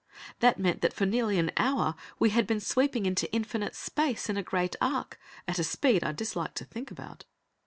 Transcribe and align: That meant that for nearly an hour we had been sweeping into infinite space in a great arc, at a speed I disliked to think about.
That 0.39 0.57
meant 0.57 0.81
that 0.81 0.93
for 0.93 1.05
nearly 1.05 1.37
an 1.37 1.51
hour 1.57 1.93
we 2.17 2.31
had 2.31 2.47
been 2.47 2.59
sweeping 2.59 3.05
into 3.05 3.31
infinite 3.31 3.75
space 3.75 4.29
in 4.31 4.35
a 4.35 4.41
great 4.41 4.75
arc, 4.81 5.19
at 5.47 5.59
a 5.59 5.63
speed 5.63 6.03
I 6.03 6.11
disliked 6.11 6.57
to 6.57 6.65
think 6.65 6.89
about. 6.89 7.25